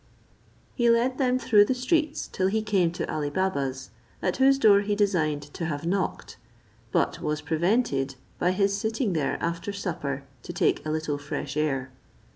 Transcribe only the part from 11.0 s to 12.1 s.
fresh air.